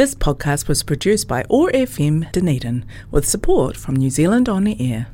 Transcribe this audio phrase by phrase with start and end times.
[0.00, 4.74] This podcast was produced by OAR FM Dunedin with support from New Zealand On the
[4.80, 5.08] Air.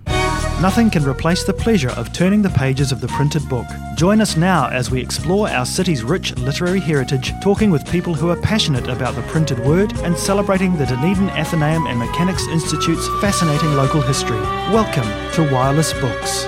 [0.62, 3.67] Nothing can replace the pleasure of turning the pages of the printed book.
[3.96, 8.30] Join us now as we explore our city's rich literary heritage, talking with people who
[8.30, 13.75] are passionate about the printed word and celebrating the Dunedin Athenaeum and Mechanics Institute's fascinating
[13.75, 14.39] local history.
[14.71, 16.45] Welcome to Wireless Books.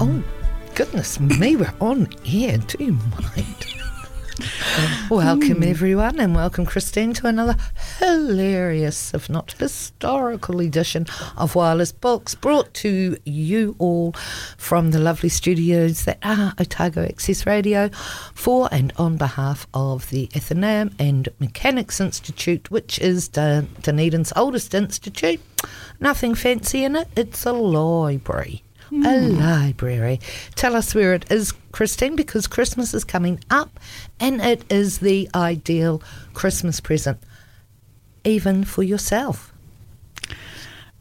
[0.00, 0.20] Oh,
[0.74, 2.58] goodness me, we're on air.
[2.58, 3.77] Do you mind?
[5.10, 5.62] Welcome, hmm.
[5.62, 7.56] everyone, and welcome, Christine, to another
[7.98, 11.06] hilarious, if not historical, edition
[11.36, 14.12] of Wireless Books brought to you all
[14.56, 17.88] from the lovely studios that are Otago Access Radio
[18.34, 25.40] for and on behalf of the Athenaeum and Mechanics Institute, which is Dunedin's oldest institute.
[26.00, 28.62] Nothing fancy in it, it's a library.
[28.90, 30.20] A library.
[30.54, 33.78] Tell us where it is, Christine, because Christmas is coming up
[34.18, 36.02] and it is the ideal
[36.32, 37.18] Christmas present,
[38.24, 39.52] even for yourself.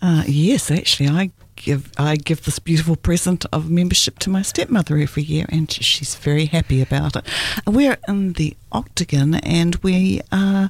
[0.02, 4.98] Uh, yes, actually, I give I give this beautiful present of membership to my stepmother
[4.98, 7.26] every year, and she's very happy about it.
[7.66, 10.70] We're in the Octagon, and we are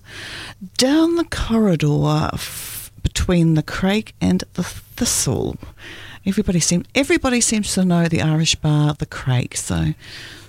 [0.78, 5.58] down the corridor f- between the Craic and the Thistle.
[6.28, 9.94] Everybody seems everybody seems to know the Irish bar, the Craic, so.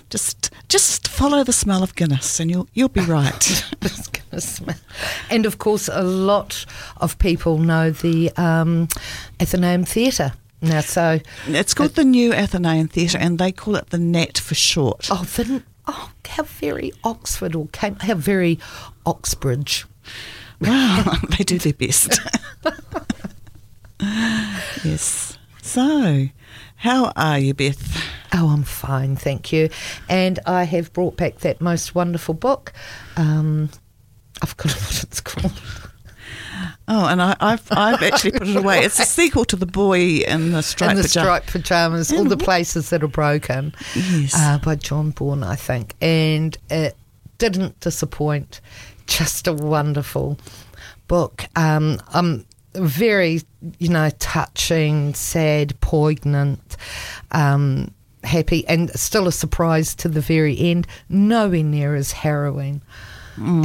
[0.09, 3.63] Just, just follow the smell of Guinness, and you'll you'll be right.
[5.29, 6.65] And of course, a lot
[6.97, 8.87] of people know the um,
[9.39, 10.81] Athenaeum Theatre now.
[10.81, 15.07] So, it's called the New Athenaeum Theatre, and they call it the Net for short.
[15.11, 18.59] oh, the, oh, how very Oxford or Cam- how very
[19.05, 19.85] Oxbridge.
[20.61, 22.19] Wow, they do their best.
[24.83, 25.38] yes.
[25.61, 26.27] So,
[26.77, 28.01] how are you, Beth?
[28.33, 29.69] Oh, I'm fine, thank you.
[30.07, 32.71] And I have brought back that most wonderful book.
[33.17, 33.69] Um,
[34.41, 35.61] I've forgotten what it's called.
[36.87, 38.83] Oh, and I, I've I've actually put it away.
[38.83, 42.23] It's a sequel to the boy in the striped and the pajama- striped pajamas, all
[42.23, 44.33] the places that are broken, Yes.
[44.35, 46.95] uh, by John Boyne, I think, and it
[47.37, 48.59] didn't disappoint.
[49.07, 50.37] Just a wonderful
[51.07, 51.45] book.
[51.55, 53.41] Um, I'm very,
[53.77, 56.77] you know, touching, sad, poignant,
[57.31, 57.91] um,
[58.23, 60.87] happy, and still a surprise to the very end.
[61.09, 62.81] Nowhere near as harrowing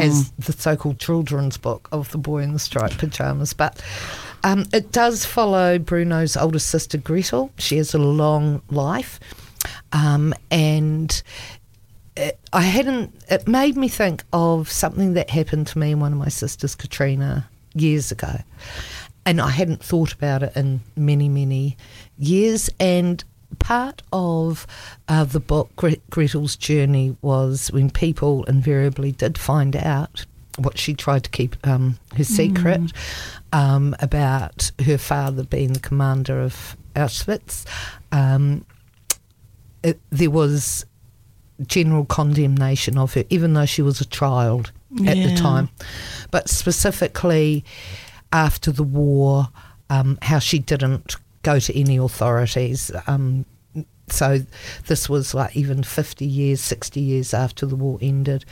[0.00, 3.82] as the so-called children's book of the boy in the striped pajamas, but.
[4.46, 7.50] Um, it does follow Bruno's older sister Gretel.
[7.56, 9.18] She has a long life,
[9.92, 11.22] um, and
[12.14, 13.14] it, I hadn't.
[13.30, 16.74] It made me think of something that happened to me and one of my sisters,
[16.74, 18.40] Katrina, years ago,
[19.26, 21.76] and I hadn't thought about it in many, many
[22.18, 22.70] years.
[22.78, 23.22] And
[23.58, 24.66] part of
[25.08, 30.26] uh, the book, Gre- Gretel's journey, was when people invariably did find out
[30.58, 32.92] what she tried to keep um, her secret
[33.52, 37.66] um, about her father being the commander of Auschwitz.
[38.12, 38.64] Um,
[39.82, 40.86] it, there was
[41.66, 44.72] general condemnation of her, even though she was a child
[45.06, 45.68] at the time.
[46.30, 47.64] But specifically
[48.32, 49.48] after the war,
[49.90, 52.90] um, how she didn't go to any authorities.
[53.06, 53.46] Um,
[54.08, 54.40] so
[54.86, 58.44] this was like even 50 years, 60 years after the war ended.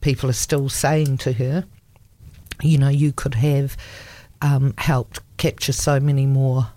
[0.00, 1.64] People are still saying to her,
[2.62, 3.76] you know, you could have
[4.42, 6.68] um, helped capture so many more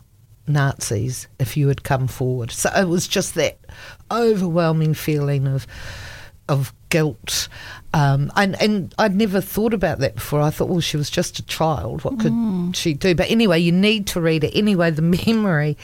[0.47, 2.51] Nazis if you had come forward.
[2.51, 3.59] So it was just that
[4.11, 5.67] overwhelming feeling of
[6.53, 7.47] of guilt,
[7.93, 10.41] um, and and I'd never thought about that before.
[10.41, 12.03] I thought, well, she was just a child.
[12.03, 13.15] What could she do?
[13.15, 14.91] But anyway, you need to read it anyway.
[14.91, 15.77] The memory,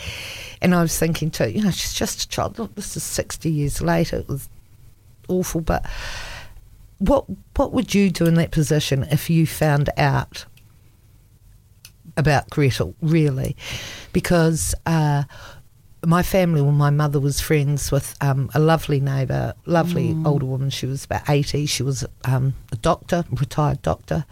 [0.62, 2.60] and I was thinking too, you know, she's just a child.
[2.60, 4.18] Look, this is sixty years later.
[4.18, 4.48] It was
[5.28, 5.86] awful, but
[7.00, 7.26] what
[7.56, 10.46] what would you do in that position if you found out
[12.16, 13.56] about Gretel, really?
[14.14, 15.24] Because uh,
[16.06, 20.70] my family, well, my mother was friends with um, a lovely neighbour, lovely older woman.
[20.70, 21.66] She was about 80.
[21.66, 24.26] She was um, a doctor, retired doctor.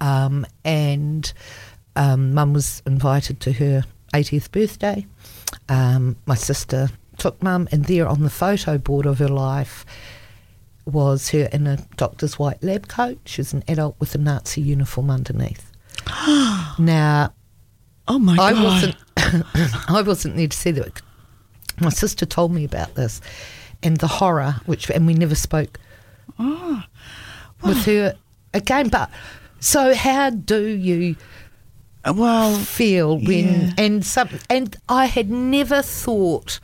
[0.00, 1.30] Um, and
[1.96, 3.84] um, mum was invited to her
[4.14, 5.06] 80th birthday.
[5.68, 6.88] Um, my sister
[7.18, 9.84] took mum, and there on the photo board of her life
[10.86, 13.18] was her in a doctor's white lab coat.
[13.24, 15.70] She was an adult with a Nazi uniform underneath.
[16.78, 17.32] now,
[18.06, 18.64] Oh my I god!
[18.64, 18.96] wasn't.
[19.90, 21.00] I wasn't there to see that.
[21.80, 23.20] My sister told me about this,
[23.82, 25.78] and the horror, which and we never spoke
[26.38, 26.82] Oh,
[27.62, 28.14] with her
[28.52, 28.88] again.
[28.88, 29.10] But
[29.60, 31.16] so, how do you
[32.04, 33.70] Well, feel when yeah.
[33.78, 36.60] and some and I had never thought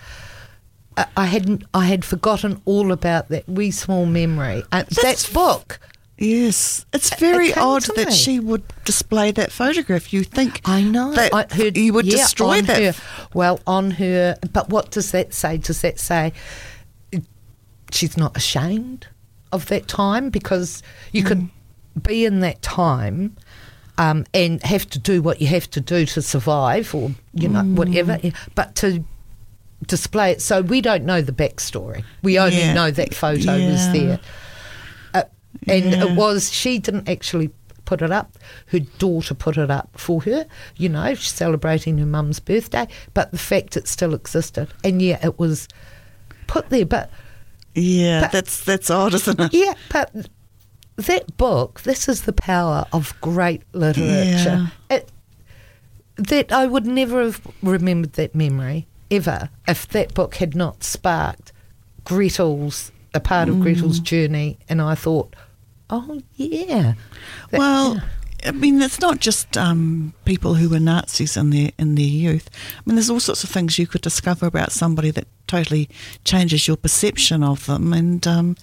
[1.17, 1.65] I, hadn't.
[1.73, 4.63] I had forgotten all about that wee small memory.
[4.71, 5.81] Uh, That's that book.
[6.23, 8.13] Yes, it's very odd that me.
[8.15, 10.13] she would display that photograph.
[10.13, 11.13] You think I know.
[11.15, 12.95] that I heard, you would yeah, destroy that.
[12.95, 13.03] Her.
[13.33, 14.37] Well, on her.
[14.53, 15.57] But what does that say?
[15.57, 16.35] Does that say
[17.91, 19.07] she's not ashamed
[19.51, 20.29] of that time?
[20.29, 22.03] Because you could Mm.
[22.03, 23.37] be in that time
[23.97, 27.61] um, and have to do what you have to do to survive, or you know
[27.63, 27.77] Mm.
[27.77, 28.19] whatever.
[28.55, 29.05] But to
[29.87, 32.05] display it, so we don't know the backstory.
[32.23, 32.75] We only Yeah.
[32.75, 34.21] know that photo was there.
[35.67, 36.05] And Yeah.
[36.05, 37.51] it was she didn't actually
[37.85, 42.39] put it up her daughter put it up for her you know celebrating her mum's
[42.39, 45.67] birthday but the fact it still existed and yeah it was
[46.47, 47.11] put there but
[47.75, 49.53] Yeah, But- that's that's odd, isn't it?
[49.55, 50.15] yeah but
[50.97, 55.11] that book this is the power of great literature it,
[56.17, 61.53] that i would never have remembered that memory ever if that book had not sparked
[62.05, 65.35] gretel's a part of gretel's journey and i thought
[65.91, 66.95] oh yeah
[67.51, 68.03] That- Well,
[68.47, 72.49] I mean, it's not just um, people who were Nazis in their in their youth.
[72.79, 75.91] I mean, there's all sorts of things you could discover about somebody that totally
[76.25, 77.93] changes your perception of them.
[77.93, 78.57] And um,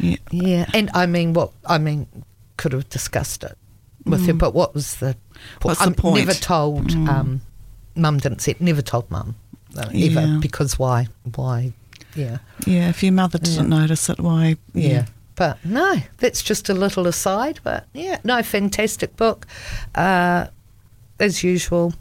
[0.00, 2.08] yeah, Yeah, and I mean, what I mean,
[2.56, 3.56] could have discussed it
[4.04, 5.14] with her, but what was the?
[5.14, 5.16] Mm.
[5.62, 6.16] What's the I'm point?
[6.24, 6.26] Mm.
[6.26, 6.90] Never told.
[6.92, 7.42] Um,
[7.94, 8.56] mum didn't say.
[8.58, 9.36] Never told mum.
[9.78, 10.20] uh, Yeah.
[10.20, 11.06] Ever because why?
[11.36, 11.74] Why?
[12.14, 14.56] Yeah, yeah, if your mother didn't notice it, why?
[14.74, 15.06] yeah.
[15.34, 17.60] But no, that's just a little aside.
[17.62, 19.46] But yeah, no, fantastic book.
[19.94, 20.48] Uh,
[21.18, 21.94] as usual,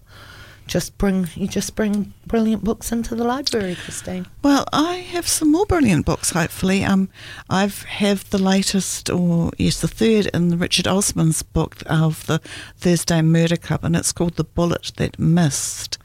[0.67, 4.25] just bring you just bring brilliant books into the library, Christine.
[4.43, 6.31] Well, I have some more brilliant books.
[6.31, 7.09] Hopefully, um,
[7.49, 12.39] I've have the latest, or yes, the third in Richard Osman's book of the
[12.77, 15.97] Thursday Murder Club, and it's called "The Bullet That Missed."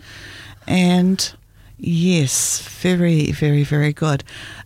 [0.66, 1.32] And
[1.78, 4.24] yes, very, very, very good.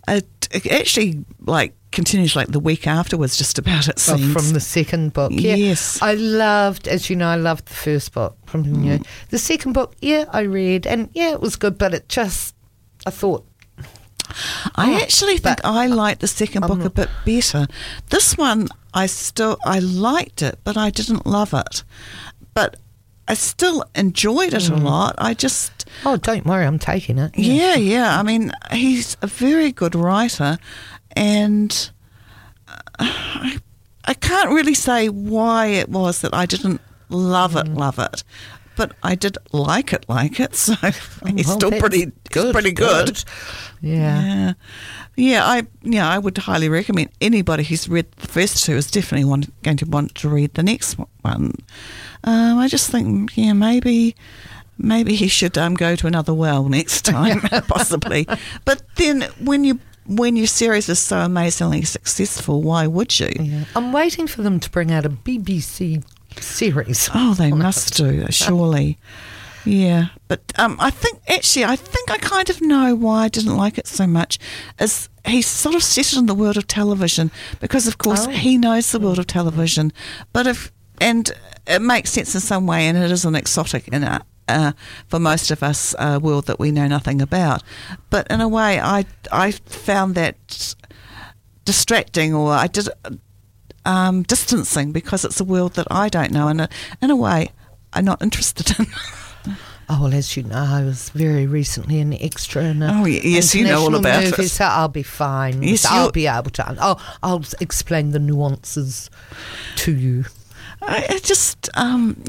[0.09, 4.33] It, it actually like continues like the week afterwards, just about it Oh, seems.
[4.33, 5.33] from the second book.
[5.35, 5.55] Yeah.
[5.57, 6.01] Yes.
[6.03, 8.99] I loved, as you know, I loved the first book from you.
[8.99, 9.07] Mm.
[9.31, 12.55] The second book, yeah, I read, and yeah, it was good, but it just,
[13.07, 13.45] I thought,
[14.77, 17.67] I Oh, actually think I liked the 2nd I'm book a bit better.
[18.11, 21.83] This one, I still I liked it, but I didn't love it.
[22.55, 22.77] But
[23.31, 24.83] I still enjoyed it a Mm.
[24.83, 25.15] lot.
[25.19, 25.71] I just
[26.05, 27.31] oh, don't worry, I'm taking it.
[27.39, 28.19] yeah, yeah.
[28.19, 30.59] I mean, he's a very good writer,
[31.17, 31.91] and
[32.69, 33.59] uh, I,
[34.05, 37.61] I can't really say why it was that I didn't love Mm.
[37.67, 38.25] it, love it.
[38.77, 40.55] But I did like it, like it.
[40.67, 43.23] So he's Oh, Well, still pretty, he's pretty good.
[43.83, 44.23] Yeah.
[44.23, 44.53] Yeah,
[45.17, 45.45] yeah.
[45.47, 49.51] I yeah, I would highly recommend anybody who's read the first two is definitely want,
[49.63, 51.53] going to want to read the next one.
[52.25, 54.15] Um, I just think yeah, maybe
[54.79, 58.27] maybe he should um, go to another well next time, possibly.
[58.65, 63.31] But then when you when your series is so amazingly successful, why would you?
[63.39, 63.65] Yeah.
[63.77, 66.03] I'm waiting for them to bring out a BBC
[66.39, 67.09] series.
[67.15, 68.03] Oh, they must it.
[68.03, 68.99] do, surely.
[69.67, 73.59] Yeah, but um, I think actually, I think I kind of know why I didn't
[73.59, 74.39] like it so much.
[74.79, 77.31] Is he's sort of set it in the world of television
[77.61, 78.31] because, of course, Oh.
[78.31, 79.93] he knows the world of television.
[80.33, 81.31] But if and
[81.71, 84.73] it makes sense in some way, and it is an exotic in a, uh,
[85.09, 87.63] for most of us uh, world that we know nothing about.
[88.11, 90.75] But in a way, I I found that
[91.65, 92.89] distracting, or I did
[93.85, 96.67] um, distancing because it's a world that I don't know, and uh,
[97.01, 97.51] in a way,
[97.93, 98.87] I'm not interested in.
[99.93, 103.57] Oh, well, as you know, I was very recently an extra in a Oh, yes,
[103.57, 104.49] you know all about movie, it.
[104.49, 105.65] So I'll be fine.
[105.65, 106.77] Yes, I'll be able to.
[106.81, 109.11] Oh, I'll explain the nuances
[109.79, 110.27] to you.
[110.83, 112.23] I, just, um,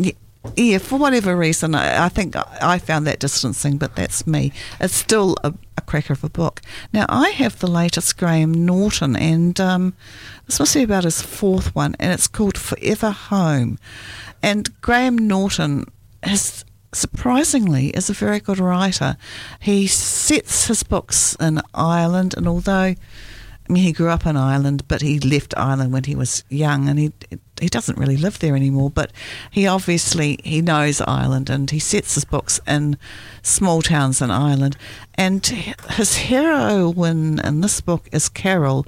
[0.56, 4.52] yeah, for whatever reason, I, I think I, found that distancing, but that's me.
[4.80, 6.62] It's still a, a cracker of a book.
[6.92, 9.94] Now, I have the latest Graham Norton, and um,
[10.46, 13.78] this must be about his fourth one, and it's called Forever Home.
[14.42, 15.86] And Graham Norton
[16.24, 19.16] has surprisingly is a very good writer.
[19.60, 22.96] He sets his books in Ireland, and although
[23.76, 27.12] he grew up in Ireland, but he left Ireland when he was young, and he
[27.60, 28.90] he doesn't really live there anymore.
[28.90, 29.12] But
[29.52, 32.98] he obviously he knows Ireland, and he sets his books in
[33.42, 34.78] small towns in Ireland.
[35.16, 38.86] And his heroine in this book is Carol,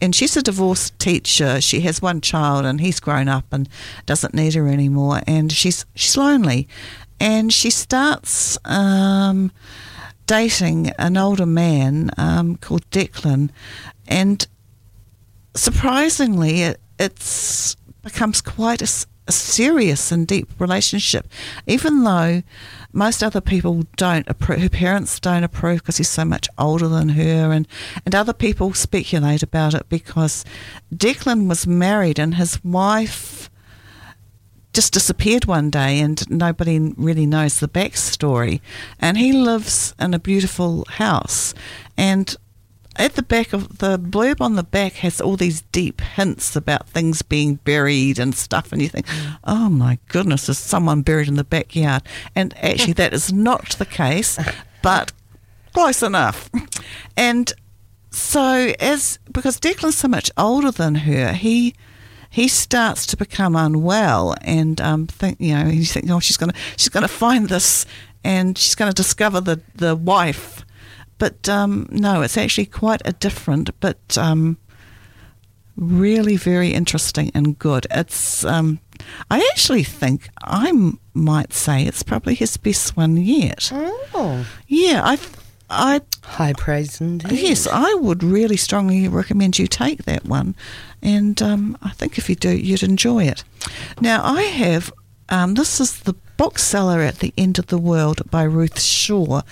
[0.00, 1.60] and she's a divorced teacher.
[1.60, 3.68] She has one child, and he's grown up and
[4.06, 5.20] doesn't need her anymore.
[5.26, 6.68] And she's she's lonely,
[7.18, 8.58] and she starts.
[8.64, 9.52] Um,
[10.30, 13.50] dating an older man um, called Declan,
[14.10, 14.46] and
[15.54, 21.26] surprisingly, it it's becomes quite a serious and deep relationship,
[21.66, 22.42] even though
[22.92, 24.60] most other people don't approve.
[24.60, 27.66] Her parents don't approve because he's so much older than her, and
[28.04, 30.44] and other people speculate about it because
[30.94, 33.48] Declan was married and his wife
[34.72, 38.60] just disappeared one day and nobody really knows the backstory.
[39.00, 41.54] And he lives in a beautiful house.
[41.96, 42.36] And
[42.96, 46.88] at the back of the blurb on the back has all these deep hints about
[46.88, 48.72] things being buried and stuff.
[48.72, 49.06] And you think,
[49.44, 52.02] oh my goodness, is someone buried in the backyard?
[52.34, 54.38] And actually, that is not the case,
[54.82, 55.12] but
[55.72, 56.50] close enough.
[57.16, 57.52] And
[58.10, 61.74] so, as because Declan's so much older than her, he
[62.28, 66.54] he starts to become unwell and um, think you know he's thinking oh she's gonna
[66.76, 67.84] she's gonna find this
[68.22, 70.64] and she's gonna discover the the wife,
[71.20, 74.56] but um, no, it's actually quite a different but um,
[75.76, 77.86] really very interesting and good.
[77.90, 78.80] It's um,
[79.30, 80.72] I actually think I
[81.14, 83.70] might say it's probably his best one yet.
[83.72, 85.18] Oh, Yeah, I.
[85.72, 87.30] I high praise indeed.
[87.30, 90.56] Yes, I would really strongly recommend you take that one,
[91.00, 93.44] and um, I think if you do, you'd enjoy it.
[94.00, 94.92] Now, I have
[95.28, 99.42] um, this is the bookseller at the end of the world by Ruth Shaw,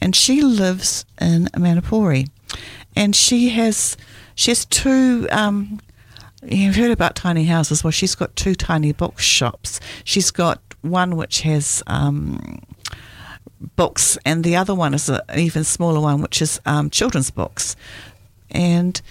[0.00, 2.30] and she lives in Manapouri,
[2.96, 3.98] and she has
[4.34, 5.28] she has two.
[5.30, 5.80] Um,
[6.40, 7.82] You've heard about tiny houses.
[7.82, 9.80] Well, she's got two tiny bookshops.
[10.04, 12.62] She's got one which has um,
[13.76, 17.76] books, and the other one is an even smaller one, which is um, children's books.
[18.50, 19.02] And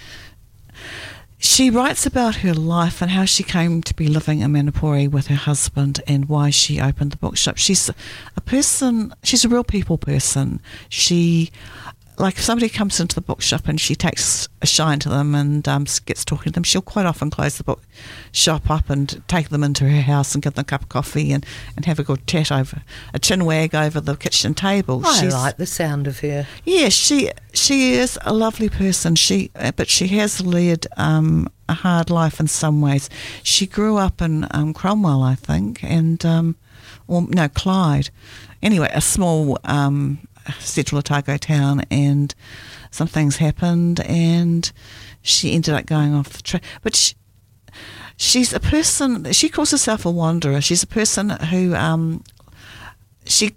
[1.38, 5.28] she writes about her life and how she came to be living in Manapouri with
[5.28, 7.56] her husband and why she opened the bookshop.
[7.56, 7.88] She's
[8.36, 10.60] a person, she's a real people person.
[10.88, 11.52] She,
[12.18, 15.66] like, if somebody comes into the bookshop and she takes a shine to them and
[15.68, 19.62] um, gets talking to them, she'll quite often close the bookshop up and take them
[19.62, 21.46] into her house and give them a cup of coffee and,
[21.76, 22.82] and have a good chat over
[23.14, 25.02] a chin wag over the kitchen table.
[25.06, 26.46] I She's- like the sound of her.
[26.64, 29.14] yeah, she she is a lovely person.
[29.14, 33.08] She uh, but she has led um, a hard life in some ways.
[33.42, 36.56] She grew up in um, Cromwell, I think, and um,
[37.06, 38.10] or no Clyde.
[38.62, 40.18] Anyway, a small um,
[40.60, 42.34] Central Otago town, and
[42.90, 44.70] some things happened, and
[45.22, 46.62] she ended up going off the track.
[46.82, 47.14] But she,
[48.16, 49.32] she's a person.
[49.32, 50.60] She calls herself a wanderer.
[50.60, 52.22] She's a person who um,
[53.24, 53.54] she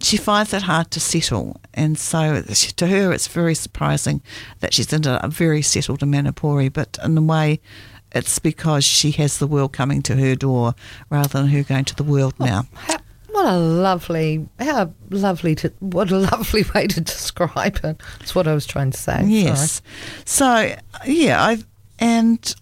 [0.00, 4.22] she finds it hard to settle, and so she- to her it's very surprising
[4.60, 6.72] that she's ended up very settled in Manapouri.
[6.72, 7.60] But in a way,
[8.12, 10.74] it's because she has the world coming to her door
[11.10, 12.66] rather than her going to the world now.
[12.74, 12.98] How,
[13.38, 18.02] what a lovely, how lovely to, what a lovely way to describe it.
[18.18, 19.22] That's what I was trying to say.
[19.26, 19.80] Yes.
[20.24, 20.74] So
[21.06, 21.58] yeah, I
[22.00, 22.54] and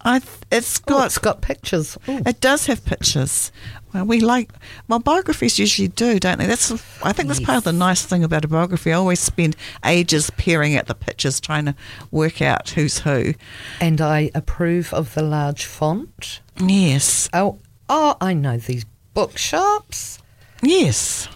[0.00, 0.84] I it's Sorry.
[0.88, 1.96] Oh, got it's got pictures.
[2.08, 2.20] Ooh.
[2.26, 3.52] It does have pictures.
[3.92, 4.50] Well, we like
[4.88, 6.46] well biographies usually do, don't they?
[6.46, 6.72] That's
[7.04, 8.92] I think that's part of the nice thing about a biography.
[8.92, 11.76] I always spend ages peering at the pictures, trying to
[12.10, 13.34] work out who's who.
[13.80, 16.40] And I approve of the large font.
[16.58, 20.18] Yes, Oh, oh, I know these bookshops.
[20.64, 21.28] Yes,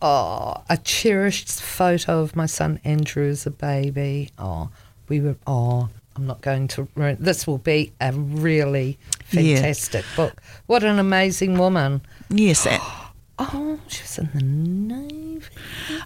[0.00, 4.30] Oh, a cherished photo of my son Andrew as a baby.
[4.38, 4.68] Oh,
[5.08, 5.34] we were.
[5.44, 7.16] Oh, I'm not going to ruin.
[7.18, 8.96] This will be a really
[9.32, 9.56] Yeah.
[9.56, 10.40] fantastic book.
[10.66, 12.02] What an amazing woman.
[12.30, 12.64] yes.
[12.66, 12.80] A-
[13.40, 15.46] Oh, she was in the navy.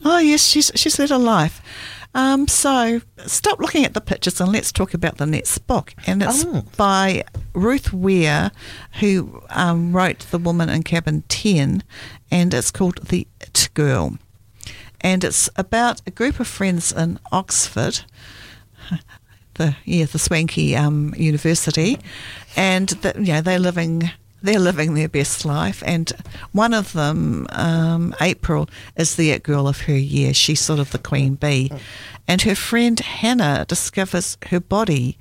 [0.05, 1.63] Oh yes, she's she's led a life.
[2.15, 5.95] Um, so stop looking at the pictures and let's talk about the next book.
[6.07, 6.65] And it's Oh.
[6.77, 7.25] by
[7.55, 8.51] Ruth Ware,
[9.01, 11.83] who um, wrote The Woman in Cabin 10,
[12.33, 14.19] and it's called The It Girl.
[15.03, 18.01] And it's about a group of friends in Oxford,
[19.55, 21.99] the yeah the swanky um, university,
[22.57, 24.11] and that you know they're living
[24.41, 25.83] they're living their best life.
[25.87, 26.11] And
[26.53, 30.35] one of them, um, April, is the it girl of her year.
[30.35, 31.71] She's sort of the queen bee,
[32.27, 35.19] and her friend Hannah discovers her body,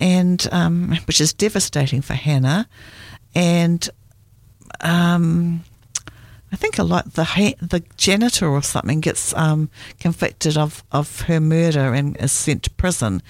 [0.00, 2.66] and um, which is devastating for Hannah,
[3.34, 3.88] and
[4.80, 5.64] um,
[6.52, 11.22] I think a lot the ha- the janitor or something gets um, convicted of, of
[11.22, 13.22] her murder and is sent to prison.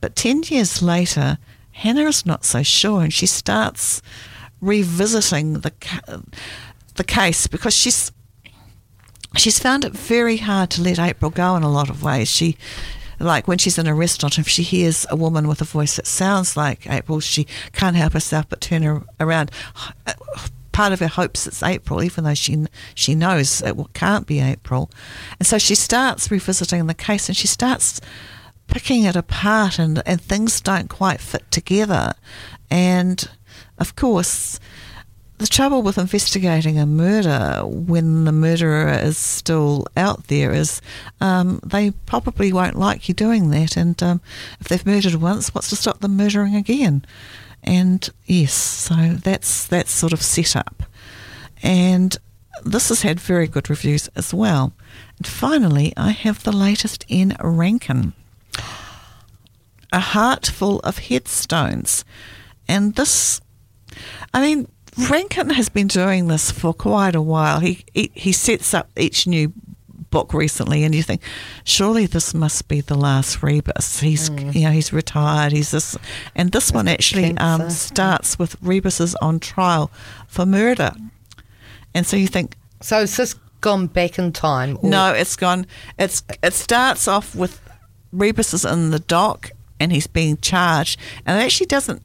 [0.00, 1.38] But ten years later,
[1.72, 4.00] Hannah is not so sure, and she starts
[4.60, 5.72] revisiting the
[6.94, 8.10] the case because she's
[9.36, 12.28] she's found it very hard to let April go in a lot of ways.
[12.30, 12.56] She
[13.20, 16.06] like when she's in a restaurant, if she hears a woman with a voice that
[16.06, 19.50] sounds like April, she can't help herself but turn her around.
[20.72, 24.90] Part of her hopes it's April, even though she she knows it can't be April,
[25.38, 28.00] and so she starts revisiting the case and she starts
[28.66, 32.14] picking it apart, and and things don't quite fit together,
[32.70, 33.28] and
[33.78, 34.58] of course
[35.42, 40.80] the trouble with investigating a murder when the murderer is still out there is
[41.20, 43.76] um, they probably won't like you doing that.
[43.76, 44.20] And um,
[44.60, 47.04] if they've murdered once, what's to stop them murdering again?
[47.62, 50.82] And yes, so that's that sort of setup.
[51.62, 52.16] And
[52.64, 54.72] this has had very good reviews as well.
[55.18, 58.12] And finally, I have the latest Ian Rankin.
[59.92, 62.04] A heart full of headstones.
[62.66, 63.40] And this,
[64.32, 64.68] I mean,
[65.10, 67.60] Rankin has been doing this for quite a while.
[67.60, 69.52] He, he, he sets up each new
[70.12, 71.22] book recently, and you think,
[71.64, 73.98] surely this must be the last Rebus.
[73.98, 74.54] He's mm.
[74.54, 75.50] you know he's retired.
[75.50, 75.98] He's this,
[76.36, 79.90] and this one actually um, starts with Rebus is on trial
[80.28, 80.92] for murder,
[81.92, 84.78] and so you think, so is this gone back in time?
[84.80, 84.88] Or?
[84.88, 85.66] No, it's gone.
[85.98, 87.60] It's it starts off with
[88.12, 89.50] Rebus is in the dock
[89.80, 92.02] and he's being charged, and it actually doesn't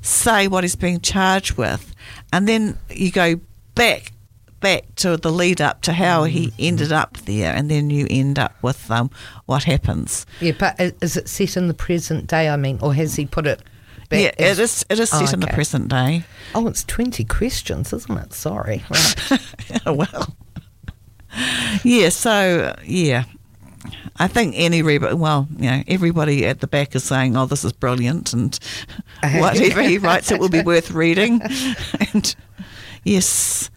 [0.00, 1.94] say what he's being charged with,
[2.32, 3.40] and then you go
[3.74, 4.12] back
[4.62, 6.54] back to the lead up to how he mm.
[6.58, 9.10] ended up there, and then you end up with um,
[9.44, 10.24] what happens.
[10.40, 12.48] Yeah, but is it set in the present day?
[12.48, 13.62] I mean, or has he put it?
[14.08, 14.86] Back yeah, it is.
[14.88, 15.34] It is set oh, okay.
[15.34, 16.24] in the present day.
[16.54, 18.32] Oh, it's twenty questions, isn't it?
[18.32, 18.82] Sorry.
[19.84, 19.96] Right.
[19.96, 20.36] well,
[21.82, 22.10] yeah.
[22.10, 23.24] So yeah,
[24.16, 27.64] I think any reader, well, you know, everybody at the back is saying, "Oh, this
[27.64, 28.58] is brilliant," and
[29.22, 31.40] whatever he writes, it will be worth reading.
[32.12, 32.34] and
[33.04, 33.70] yes,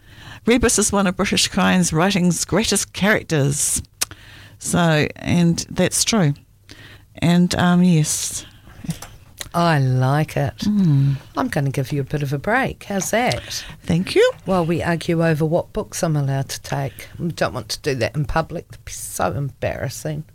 [0.45, 3.81] Rebus is one of British Crime's writing's greatest characters.
[4.59, 6.35] So, and that's true.
[7.15, 8.45] And um, yes.
[9.53, 10.57] I like it.
[10.59, 11.15] Mm.
[11.37, 12.83] I'm going to give you a bit of a break.
[12.83, 13.65] How's that?
[13.83, 14.31] Thank you.
[14.43, 17.07] While we argue over what books I'm allowed to take.
[17.19, 18.65] I don't want to do that in public.
[18.69, 20.25] It'd be so embarrassing.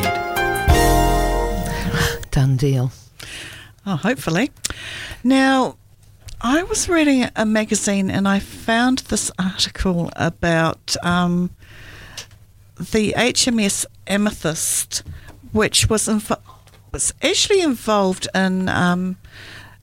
[2.31, 2.91] Done deal.
[3.85, 4.51] Oh, hopefully.
[5.23, 5.77] Now,
[6.41, 11.51] I was reading a magazine and I found this article about um,
[12.77, 15.03] the HMS Amethyst,
[15.51, 16.39] which was inv-
[16.91, 19.17] was actually involved in um,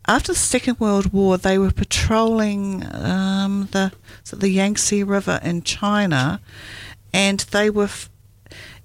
[0.08, 3.92] after the Second World War, they were patrolling um, the
[4.24, 6.40] so the Yangtze River in China,
[7.12, 7.84] and they were.
[7.84, 8.10] F-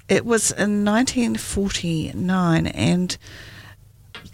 [0.10, 3.18] it was in 1949, and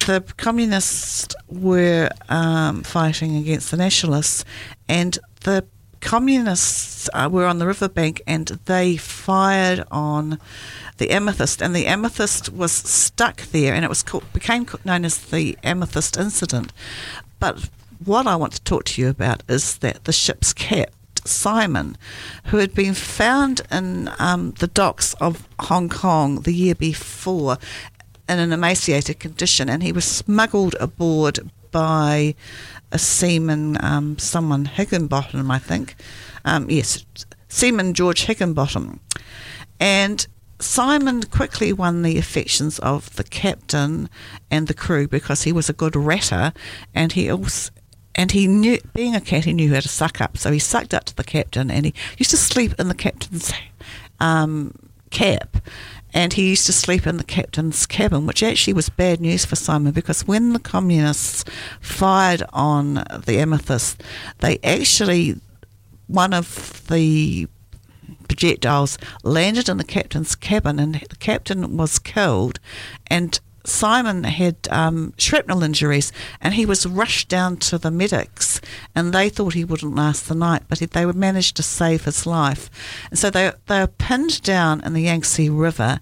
[0.08, 4.44] the communists were um, fighting against the nationalists,
[4.88, 5.66] and the
[6.02, 10.40] communists uh, were on the riverbank, and they fired on
[10.98, 15.18] the amethyst, and the amethyst was stuck there, and it was called, became known as
[15.18, 16.74] the amethyst incident.
[17.40, 17.70] But
[18.04, 20.94] what I want to talk to you about is that the ship's captain,
[21.26, 21.98] Simon,
[22.46, 27.58] who had been found in um, the docks of Hong Kong the year before
[28.28, 31.40] in an emaciated condition, and he was smuggled aboard
[31.72, 32.36] by
[32.92, 35.96] a seaman, um, someone Higginbottom, I think.
[36.46, 37.06] Um, yes,
[37.48, 39.00] Seaman George Higginbottom.
[39.80, 40.28] And
[40.60, 44.10] Simon quickly won the affections of the captain
[44.52, 46.54] and the crew because he was a good ratter,
[46.94, 47.72] and he also
[48.16, 50.38] and he knew being a cat he knew how to suck up.
[50.38, 53.54] So he sucked up to the captain, and he used to sleep in the captain's
[54.20, 54.74] um,
[55.12, 55.58] cap.
[56.14, 59.56] And he used to sleep in the captain's cabin, which actually was bad news for
[59.56, 61.46] Simon because when the communists
[61.80, 62.96] fired on
[63.26, 64.02] the Amethyst,
[64.40, 65.40] they actually,
[66.08, 67.48] one of the
[68.28, 72.60] projectiles landed in the captain's cabin, and the captain was killed.
[73.08, 78.62] And Simon had um, shrapnel injuries, and he was rushed down to the medics,
[78.96, 82.26] and they thought he wouldn't last the night, but they would manage to save his
[82.26, 82.70] life.
[83.10, 86.00] And so they they were pinned down in the Yangtze River,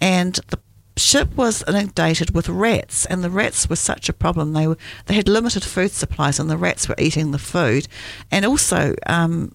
[0.00, 0.58] and the
[0.96, 4.52] ship was inundated with rats, and the rats were such a problem.
[4.52, 7.88] They were they had limited food supplies, and the rats were eating the food,
[8.30, 9.54] and also um,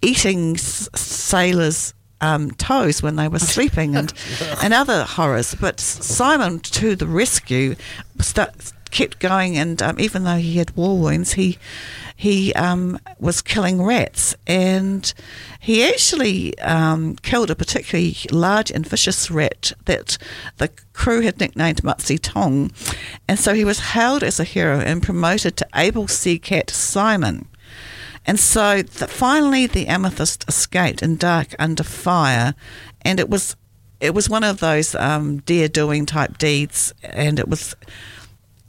[0.00, 4.12] eating sailors' um, toes when they were sleeping and,
[4.62, 5.54] and other horrors.
[5.54, 7.74] But Simon, to the rescue,
[8.20, 11.58] start, kept going, and um, even though he had war wounds, he
[12.14, 15.12] he um, was killing rats, and
[15.58, 20.18] he actually um, killed a particularly large and vicious rat that
[20.58, 22.70] the crew had nicknamed Mao Tse Tung,
[23.26, 27.48] and so he was hailed as a hero and promoted to able sea cat Simon.
[28.24, 32.54] And so the, finally, the amethyst escaped in dark under fire,
[33.02, 33.56] and it was
[34.00, 37.74] it was one of those um, dear doing type deeds, and it was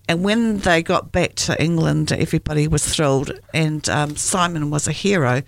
[0.10, 4.92] and when they got back to England, everybody was thrilled, and um, Simon was a
[4.92, 5.42] hero.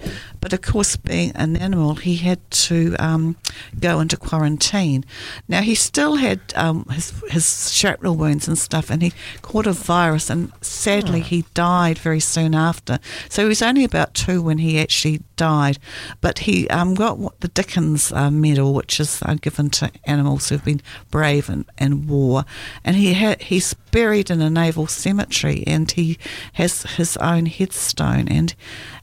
[0.46, 3.36] But of course, being an animal, he had to um,
[3.80, 5.04] go into quarantine.
[5.48, 9.72] Now he still had um, his his shrapnel wounds and stuff, and he caught a
[9.72, 13.00] virus, and sadly he died very soon after.
[13.28, 15.80] So he was only about two when he actually died.
[16.22, 20.64] But he um, got the Dickens uh, Medal, which is uh, given to animals who've
[20.64, 22.46] been brave in, in war,
[22.84, 26.20] and he had he's buried in a naval cemetery, and he
[26.54, 28.54] has his own headstone, and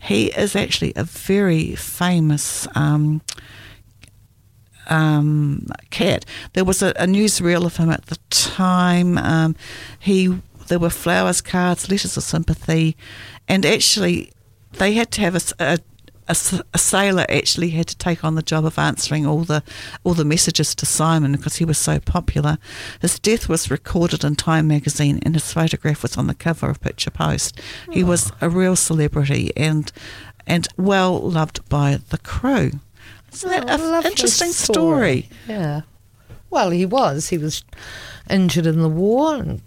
[0.02, 1.31] he is actually a very
[1.76, 2.66] famous.
[2.74, 3.22] Um,
[4.88, 6.24] um, cat.
[6.54, 9.16] There was a, a newsreel of him at the time.
[9.16, 9.56] Um,
[9.98, 12.96] he there were flowers, cards, letters of sympathy,
[13.48, 14.32] and actually
[14.72, 15.78] they had to have a, a
[16.28, 16.36] a,
[16.72, 19.62] a, sailor actually had to take on the job of answering all the
[20.04, 22.58] all the messages to Simon because he was so popular.
[23.00, 26.80] His death was recorded in Time magazine, and his photograph was on the cover of
[26.80, 27.60] Picture Post.
[27.90, 29.90] He was a real celebrity and
[30.46, 32.72] and well loved by the crew.
[33.32, 35.28] Isn't that Oh, an interesting story?
[35.48, 35.82] Yeah.
[36.50, 37.28] Well, he was.
[37.28, 37.64] He was
[38.28, 39.62] injured in the war, and,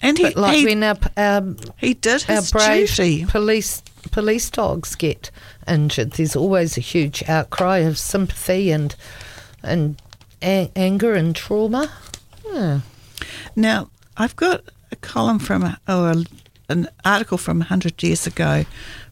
[0.00, 1.42] And he like he, when our, our,
[1.78, 3.24] he did our brave duty.
[3.26, 5.30] police police dogs get
[5.66, 8.94] injured, there's always a huge outcry of sympathy and
[9.64, 10.00] and
[10.42, 11.90] a- anger and trauma.
[12.46, 12.80] Yeah.
[13.56, 14.62] Now, I've got
[14.92, 16.24] a column from, a, or a,
[16.68, 18.64] an article from 100 years ago,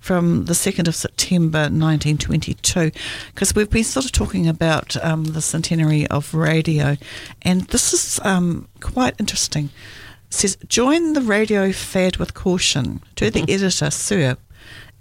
[0.07, 2.93] from the 2nd of September 1922,
[3.35, 6.97] because we've been sort of talking about um, the centenary of radio,
[7.43, 9.65] and this is um, quite interesting.
[10.29, 13.03] It says, Join the radio fad with caution.
[13.17, 14.37] To the editor, Sir.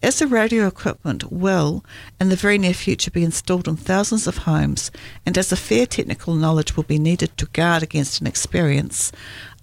[0.06, 1.84] As the radio equipment will,
[2.22, 4.92] in the very near future, be installed in thousands of homes,
[5.26, 9.12] and as a fair technical knowledge will be needed to guard against an experience,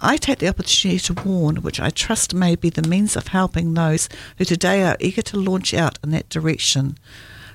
[0.01, 3.75] I take the opportunity to warn, which I trust may be the means of helping
[3.75, 6.99] those who today are eager to launch out in that direction.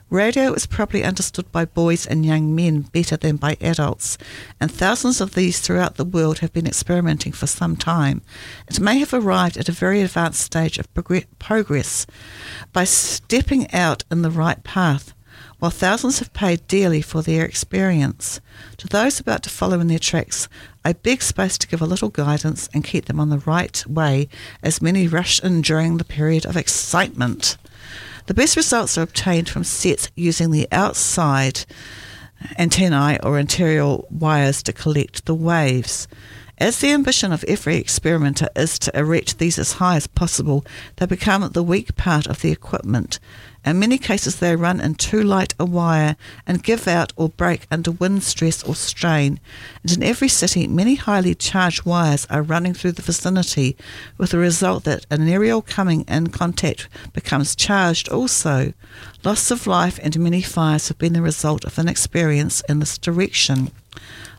[0.09, 4.17] Radio is probably understood by boys and young men better than by adults,
[4.57, 8.21] and thousands of these throughout the world have been experimenting for some time.
[8.69, 12.07] It may have arrived at a very advanced stage of progress
[12.71, 15.13] by stepping out in the right path,
[15.59, 18.39] while thousands have paid dearly for their experience.
[18.77, 20.47] To those about to follow in their tracks,
[20.85, 24.29] I beg space to give a little guidance and keep them on the right way
[24.63, 27.57] as many rush in during the period of excitement.
[28.27, 31.65] The best results are obtained from sets using the outside
[32.57, 36.09] antennae or interior wires to collect the waves.
[36.59, 40.65] As the ambition of every experimenter is to erect these as high as possible,
[40.95, 43.19] they become the weak part of the equipment.
[43.63, 46.15] In many cases, they run in too light a wire
[46.47, 49.39] and give out or break under wind stress or strain.
[49.83, 53.77] And in every city, many highly charged wires are running through the vicinity,
[54.17, 58.73] with the result that an aerial coming in contact becomes charged also.
[59.23, 63.71] Loss of life and many fires have been the result of inexperience in this direction.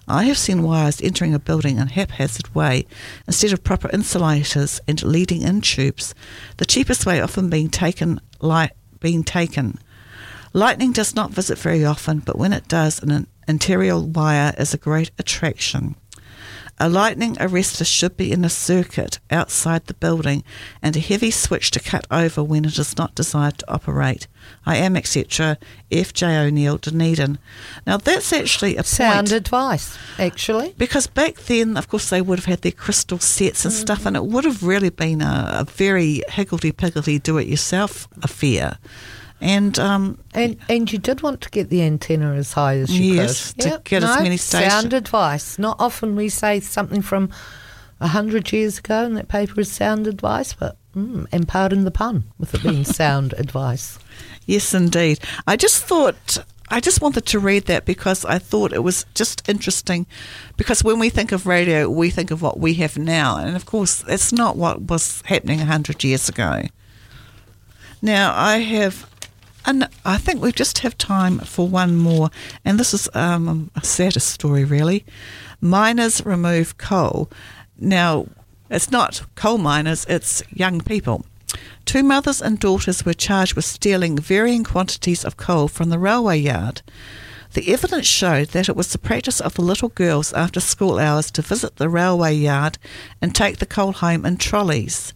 [0.09, 2.87] I have seen wires entering a building in a haphazard way
[3.27, 6.14] instead of proper insulators and leading in tubes,
[6.57, 9.79] the cheapest way often being taken light being taken.
[10.53, 14.79] Lightning does not visit very often, but when it does, an interior wire is a
[14.79, 15.94] great attraction.
[16.81, 20.45] A lightning arrestor should be in a circuit outside the building
[20.81, 24.29] and a heavy switch to cut over when it is not desired to operate.
[24.64, 25.59] I am, etc.
[25.91, 26.12] F.
[26.12, 26.37] J.
[26.38, 27.38] O'Neill, Dunedin.
[27.87, 29.33] Now that's actually a Sound point.
[29.33, 30.75] advice, actually.
[30.79, 34.17] Because back then, of course, they would have had their crystal sets and stuff, and
[34.17, 38.79] it would have really been a, a very higgledy-piggledy do-it-yourself affair.
[39.40, 43.14] And um, And and you did want to get the antenna as high as you
[43.14, 43.62] Yes, could.
[43.62, 45.59] to get as many stations- Sound advice.
[45.59, 47.31] Not often we say something from
[48.01, 51.90] a hundred years ago in that paper is sound advice, but mm, and pardon the
[51.92, 53.98] pun with it being sound advice.
[54.46, 55.18] yes, indeed.
[55.46, 56.38] I just thought.
[56.70, 60.07] I just wanted to read that because I thought it was just interesting.
[60.59, 63.64] Because when we think of radio, we think of what we have now, and of
[63.64, 66.64] course, it's not what was happening hundred years ago.
[68.03, 69.07] Now I have,
[69.66, 72.31] and I think we just have time for one more,
[72.64, 75.05] and this is um, a saddest story, really.
[75.61, 77.31] Miners remove coal.
[77.79, 78.27] Now,
[78.71, 81.25] it's not coal miners; it's young people.
[81.85, 86.38] Two mothers and daughters were charged with stealing varying quantities of coal from the railway
[86.38, 86.83] yard.
[87.55, 91.31] The evidence showed that it was the practice of the little girls after school hours
[91.31, 92.77] to visit the railway yard
[93.23, 95.14] and take the coal home in trolleys.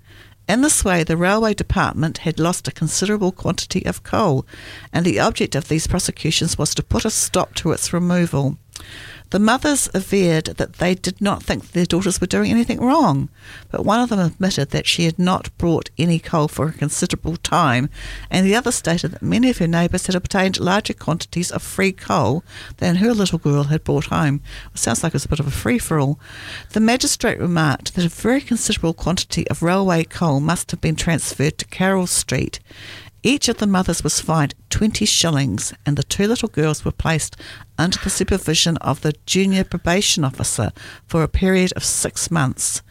[0.48, 4.44] In this way, the railway department had lost a considerable quantity of coal,
[4.92, 8.59] and the object of these prosecutions was to put a stop to its removal.
[9.33, 13.31] The mothers averred that they did not think their daughters were doing anything wrong,
[13.71, 17.38] but one of them admitted that she had not brought any coal for a considerable
[17.38, 17.88] time,
[18.31, 21.92] and the other stated that many of her neighbours had obtained larger quantities of free
[21.92, 22.45] coal
[22.77, 24.42] than her little girl had brought home.
[24.75, 26.21] It sounds like it was a bit of a free for all.
[26.75, 31.57] The magistrate remarked that a very considerable quantity of railway coal must have been transferred
[31.57, 32.61] to Carroll Street.
[33.24, 37.37] Each of the mothers was fined 20 shillings, and the two little girls were placed
[37.78, 40.72] under the supervision of the junior probation officer
[41.06, 42.82] for a period of six months.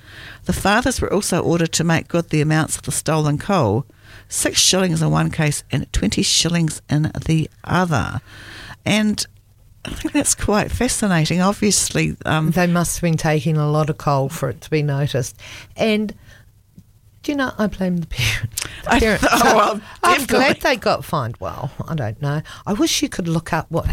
[0.46, 3.86] The fathers were also ordered to make good the amounts of the stolen coal
[4.30, 8.22] six shillings in one case and 20 shillings in the other.
[8.86, 9.26] And
[9.84, 11.42] I think that's quite fascinating.
[11.42, 14.84] Obviously, um, They must have been taking a lot of coal for it to be
[14.84, 15.38] noticed.
[15.76, 16.14] And
[17.24, 18.68] do you know, I blame the parents.
[18.84, 19.26] The I- parents.
[19.32, 21.38] oh, well, I'm glad they got fined.
[21.40, 22.42] Well, I don't know.
[22.66, 23.86] I wish you could look up what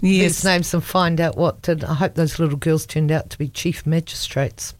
[0.00, 1.82] these names and find out what did.
[1.82, 4.74] I hope those little girls turned out to be chief magistrates.